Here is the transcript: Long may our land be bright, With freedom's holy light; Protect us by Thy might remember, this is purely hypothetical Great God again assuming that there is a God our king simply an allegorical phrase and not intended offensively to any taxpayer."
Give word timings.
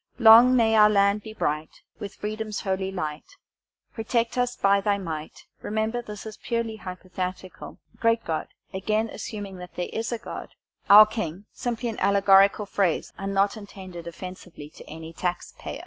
Long 0.17 0.55
may 0.55 0.75
our 0.75 0.89
land 0.89 1.21
be 1.21 1.31
bright, 1.31 1.83
With 1.99 2.15
freedom's 2.15 2.61
holy 2.61 2.91
light; 2.91 3.35
Protect 3.93 4.35
us 4.35 4.55
by 4.55 4.81
Thy 4.81 4.97
might 4.97 5.45
remember, 5.61 6.01
this 6.01 6.25
is 6.25 6.37
purely 6.37 6.77
hypothetical 6.77 7.77
Great 7.99 8.25
God 8.25 8.47
again 8.73 9.09
assuming 9.11 9.57
that 9.57 9.75
there 9.75 9.89
is 9.93 10.11
a 10.11 10.17
God 10.17 10.55
our 10.89 11.05
king 11.05 11.45
simply 11.53 11.87
an 11.87 11.99
allegorical 11.99 12.65
phrase 12.65 13.13
and 13.19 13.31
not 13.35 13.55
intended 13.55 14.07
offensively 14.07 14.71
to 14.71 14.83
any 14.89 15.13
taxpayer." 15.13 15.79